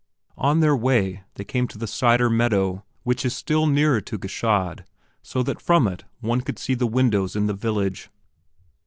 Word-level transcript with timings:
On 0.39 0.61
their 0.61 0.75
way, 0.75 1.21
they 1.35 1.43
came 1.43 1.67
to 1.67 1.77
the 1.77 1.85
Sider 1.85 2.27
meadow 2.27 2.83
which 3.03 3.23
is 3.23 3.35
still 3.35 3.67
nearer 3.67 4.01
to 4.01 4.17
Gschaid 4.17 4.83
so 5.21 5.43
that 5.43 5.61
from 5.61 5.87
it 5.87 6.05
one 6.21 6.41
could 6.41 6.57
see 6.57 6.73
the 6.73 6.87
windows 6.87 7.35
in 7.35 7.45
the 7.45 7.53
village. 7.53 8.09